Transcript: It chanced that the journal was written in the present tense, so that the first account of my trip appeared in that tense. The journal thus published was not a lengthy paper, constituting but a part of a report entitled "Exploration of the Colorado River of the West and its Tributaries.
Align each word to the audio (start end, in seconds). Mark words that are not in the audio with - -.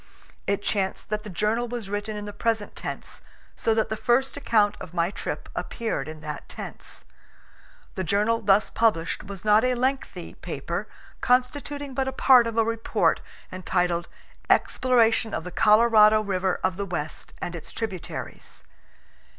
It 0.47 0.63
chanced 0.63 1.11
that 1.11 1.21
the 1.21 1.29
journal 1.29 1.67
was 1.67 1.87
written 1.87 2.17
in 2.17 2.25
the 2.25 2.33
present 2.33 2.75
tense, 2.75 3.21
so 3.55 3.75
that 3.75 3.89
the 3.89 3.95
first 3.95 4.35
account 4.35 4.75
of 4.81 4.95
my 4.95 5.11
trip 5.11 5.47
appeared 5.55 6.07
in 6.07 6.21
that 6.21 6.49
tense. 6.49 7.05
The 7.93 8.03
journal 8.03 8.41
thus 8.41 8.71
published 8.71 9.23
was 9.25 9.45
not 9.45 9.63
a 9.63 9.75
lengthy 9.75 10.33
paper, 10.33 10.87
constituting 11.21 11.93
but 11.93 12.07
a 12.07 12.11
part 12.13 12.47
of 12.47 12.57
a 12.57 12.65
report 12.65 13.21
entitled 13.51 14.07
"Exploration 14.49 15.35
of 15.35 15.43
the 15.43 15.51
Colorado 15.51 16.21
River 16.23 16.59
of 16.63 16.77
the 16.77 16.85
West 16.87 17.33
and 17.39 17.55
its 17.55 17.71
Tributaries. 17.71 18.63